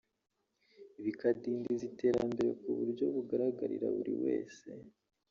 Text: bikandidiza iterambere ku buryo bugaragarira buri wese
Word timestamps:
bikandidiza 1.03 1.83
iterambere 1.91 2.51
ku 2.61 2.69
buryo 2.77 3.05
bugaragarira 3.15 3.87
buri 3.95 4.13
wese 4.23 4.65